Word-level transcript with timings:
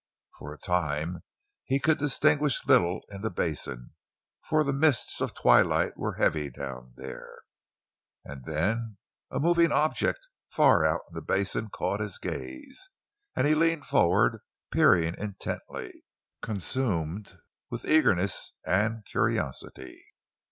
For 0.39 0.51
a 0.51 0.57
time 0.57 1.19
he 1.63 1.79
could 1.79 1.99
distinguish 1.99 2.65
little 2.65 3.01
in 3.11 3.21
the 3.21 3.29
basin, 3.29 3.91
for 4.45 4.63
the 4.63 4.73
mists 4.73 5.21
of 5.21 5.35
twilight 5.35 5.95
were 5.95 6.13
heavy 6.13 6.49
down 6.49 6.93
there. 6.97 7.41
And 8.25 8.43
then 8.45 8.97
a 9.29 9.39
moving 9.39 9.71
object 9.71 10.21
far 10.49 10.83
out 10.83 11.01
in 11.07 11.13
the 11.13 11.21
basin 11.21 11.69
caught 11.69 11.99
his 11.99 12.17
gaze, 12.17 12.89
and 13.35 13.45
he 13.45 13.53
leaned 13.53 13.85
forward, 13.85 14.41
peering 14.71 15.13
intently, 15.19 15.93
consumed 16.41 17.37
with 17.69 17.85
eagerness 17.85 18.53
and 18.65 19.05
curiosity. 19.05 20.01